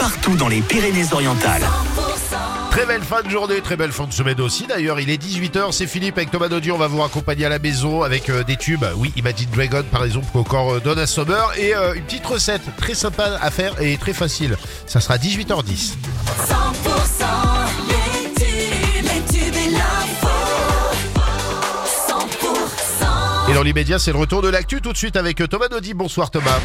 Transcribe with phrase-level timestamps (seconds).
[0.00, 1.62] partout dans les Pyrénées-Orientales.
[2.70, 4.66] Très belle fin de journée, très belle fin de semaine aussi.
[4.66, 6.72] D'ailleurs, il est 18h, c'est Philippe avec Thomas Dodi.
[6.72, 8.84] On va vous accompagner à la maison avec euh, des tubes.
[8.96, 11.52] Oui, Imagine Dragon par exemple, encore euh, Donna Summer.
[11.58, 14.56] Et euh, une petite recette très sympa à faire et très facile.
[14.86, 15.66] Ça sera 18h10.
[15.66, 15.94] 100%
[17.88, 20.28] les tubes, les tubes et l'info.
[22.08, 25.92] 100% Et dans l'immédiat, c'est le retour de l'actu tout de suite avec Thomas Dodi.
[25.92, 26.58] Bonsoir Thomas.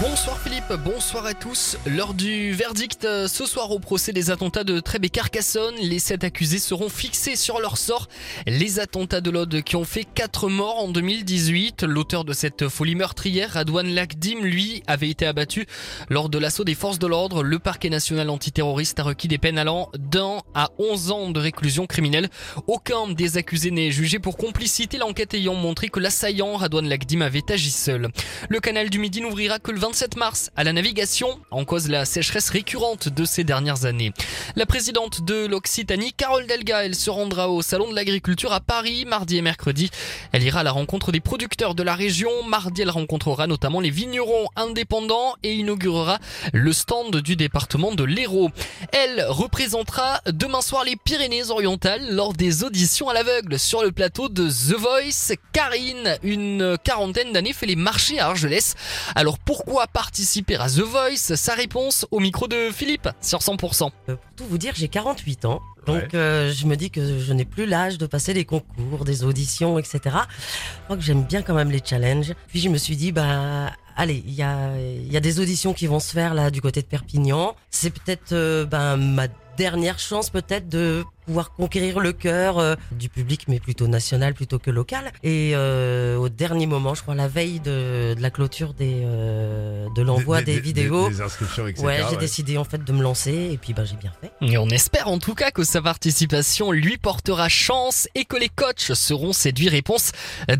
[0.00, 1.78] Bonsoir Philippe, bonsoir à tous.
[1.86, 6.00] Lors du verdict euh, ce soir au procès des attentats de Trèbes et Carcassonne, les
[6.00, 8.08] sept accusés seront fixés sur leur sort.
[8.48, 11.84] Les attentats de l'Aude qui ont fait quatre morts en 2018.
[11.84, 15.66] L'auteur de cette folie meurtrière, Radouane Lakdim, lui, avait été abattu
[16.08, 17.44] lors de l'assaut des forces de l'ordre.
[17.44, 21.86] Le parquet national antiterroriste a requis des peines allant d'un à 11 ans de réclusion
[21.86, 22.28] criminelle.
[22.66, 27.52] Aucun des accusés n'est jugé pour complicité, l'enquête ayant montré que l'assaillant, Radouane Lakdim, avait
[27.52, 28.10] agi seul.
[28.48, 32.06] Le canal du Midi n'ouvrira que le 27 mars à la navigation, en cause la
[32.06, 34.10] sécheresse récurrente de ces dernières années.
[34.54, 39.04] La présidente de l'Occitanie, Carole Delga, elle se rendra au Salon de l'Agriculture à Paris
[39.04, 39.90] mardi et mercredi.
[40.32, 42.30] Elle ira à la rencontre des producteurs de la région.
[42.48, 46.20] Mardi, elle rencontrera notamment les vignerons indépendants et inaugurera
[46.54, 48.50] le stand du département de l'Hérault.
[48.92, 54.48] Elle représentera demain soir les Pyrénées-Orientales lors des auditions à l'aveugle sur le plateau de
[54.48, 55.36] The Voice.
[55.52, 58.74] Karine, une quarantaine d'années, fait les marchés à Argelès.
[59.14, 63.90] Alors pourquoi participer à The Voice Sa réponse au micro de Philippe sur 100%.
[64.08, 65.60] Euh, Pour tout vous dire, j'ai 48 ans.
[65.86, 66.08] Donc Ouais.
[66.14, 69.78] euh, je me dis que je n'ai plus l'âge de passer des concours, des auditions,
[69.78, 70.00] etc.
[70.04, 72.32] Je crois que j'aime bien quand même les challenges.
[72.48, 75.74] Puis je me suis dit, bah allez, il y a, il y a des auditions
[75.74, 77.54] qui vont se faire là du côté de Perpignan.
[77.70, 83.08] C'est peut-être euh, ben, ma dernière chance peut-être de pouvoir conquérir le cœur euh, du
[83.08, 85.12] public, mais plutôt national plutôt que local.
[85.22, 89.86] Et euh, au dernier moment, je crois la veille de, de la clôture des, euh,
[89.94, 91.08] de l'envoi des, vidéos.
[91.08, 91.84] Des, inscriptions, etc.
[91.84, 92.20] Ouais, j'ai ouais.
[92.20, 94.30] décidé en fait de me lancer et puis bah j'ai bien fait.
[94.40, 98.48] Et on espère en tout cas que sa participation lui portera chance et que les
[98.48, 99.68] coachs seront séduits.
[99.68, 100.12] Réponse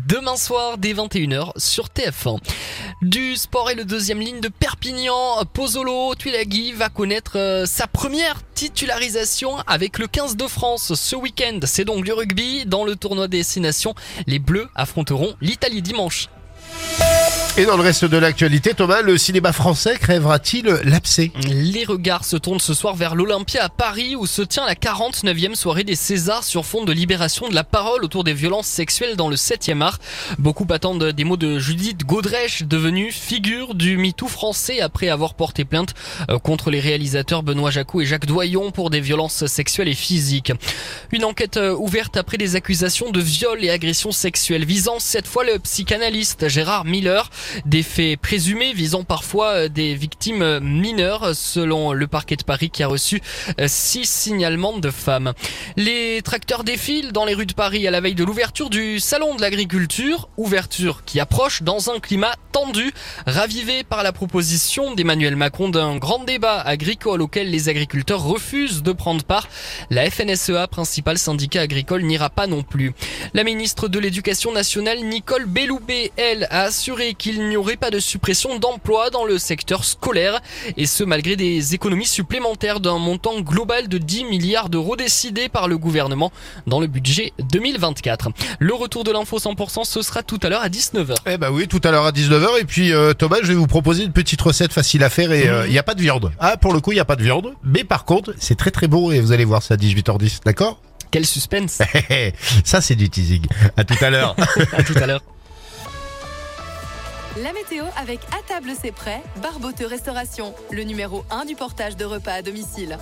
[0.05, 2.39] demain soir dès 21h sur TF1.
[3.01, 8.41] Du sport et le deuxième ligne de Perpignan, Pozzolo Tuilagi va connaître euh, sa première
[8.53, 10.56] titularisation avec le 15 de France
[10.95, 11.59] ce week-end.
[11.65, 13.93] C'est donc du rugby dans le tournoi des Nations.
[14.25, 16.29] Les Bleus affronteront l'Italie dimanche.
[17.59, 22.37] Et dans le reste de l'actualité, Thomas, le cinéma français crèvera-t-il l'abcès Les regards se
[22.37, 26.43] tournent ce soir vers l'Olympia à Paris où se tient la 49e soirée des Césars
[26.43, 29.97] sur fond de libération de la parole autour des violences sexuelles dans le 7e art.
[30.37, 35.65] Beaucoup attendent des mots de Judith Godrèche, devenue figure du MeToo français après avoir porté
[35.65, 35.95] plainte
[36.29, 40.53] euh, contre les réalisateurs Benoît Jacou et Jacques Doyon pour des violences sexuelles et physiques.
[41.11, 45.43] Une enquête euh, ouverte après des accusations de viol et agressions sexuelles visant cette fois
[45.43, 47.31] le psychanalyste Gérard Miller.
[47.65, 52.69] Des faits présumés visant parfois euh, des victimes euh, mineures selon le parquet de Paris
[52.69, 53.21] qui a reçu
[53.59, 55.33] euh, six signalements de femmes.
[55.75, 59.35] Les tracteurs défilent dans les rues de Paris à la veille de l'ouverture du salon
[59.35, 62.91] de l'agriculture, ouverture qui approche dans un climat tendu,
[63.25, 68.91] ravivé par la proposition d'Emmanuel Macron d'un grand débat agricole auquel les agriculteurs refusent de
[68.91, 69.47] prendre part.
[69.89, 72.93] La FNSEA, principal syndicat agricole, n'ira pas non plus.
[73.33, 77.99] La ministre de l'Éducation nationale, Nicole Belloubet, elle, a assuré qu'il n'y aurait pas de
[77.99, 80.39] suppression d'emplois dans le secteur scolaire,
[80.75, 85.67] et ce malgré des économies supplémentaires d'un montant global de 10 milliards d'euros décidé par
[85.67, 86.31] le gouvernement
[86.65, 88.29] dans le budget 2024.
[88.59, 91.15] Le retour de l'info 100%, ce sera tout à l'heure à 19h.
[91.25, 92.59] Eh ben oui, tout à l'heure à 19h.
[92.59, 95.47] Et puis euh, Thomas, je vais vous proposer une petite recette facile à faire et
[95.47, 96.31] euh, il n'y a pas de viande.
[96.39, 97.53] Ah, pour le coup, il n'y a pas de viande.
[97.63, 100.79] Mais par contre, c'est très très bon et vous allez voir ça à 18h10, d'accord?
[101.11, 101.79] Quel suspense
[102.63, 103.45] Ça, c'est du teasing.
[103.77, 104.35] À tout à l'heure.
[104.73, 105.21] À tout à l'heure.
[107.43, 112.05] La météo avec À table c'est prêt, Barboteux Restauration, le numéro 1 du portage de
[112.05, 112.97] repas à domicile.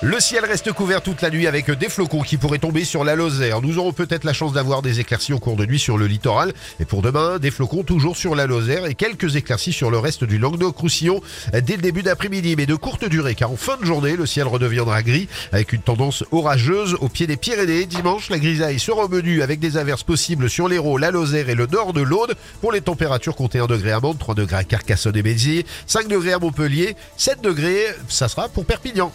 [0.00, 3.16] Le ciel reste couvert toute la nuit avec des flocons qui pourraient tomber sur la
[3.16, 3.60] Lozère.
[3.60, 6.52] Nous aurons peut-être la chance d'avoir des éclaircies au cours de nuit sur le littoral.
[6.78, 10.22] Et pour demain, des flocons toujours sur la Lozère et quelques éclaircies sur le reste
[10.22, 11.20] du Languedoc-Roussillon
[11.52, 14.46] dès le début d'après-midi, mais de courte durée, car en fin de journée, le ciel
[14.46, 17.84] redeviendra gris avec une tendance orageuse au pied des Pyrénées.
[17.84, 21.56] Dimanche, la grisaille sera au menu avec des averses possibles sur l'Hérault, la Lozère et
[21.56, 22.36] le nord de l'Aude.
[22.60, 26.06] Pour les températures, comptez 1 degré à Mende, 3 degrés à Carcassonne et Béziers, 5
[26.06, 29.12] degrés à Montpellier, 7 degrés, ça sera pour Perpignan.